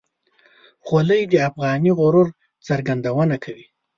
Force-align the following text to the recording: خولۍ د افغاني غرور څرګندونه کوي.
خولۍ 0.85 1.21
د 1.31 1.35
افغاني 1.49 1.91
غرور 1.99 2.27
څرګندونه 2.67 3.35
کوي. 3.43 3.65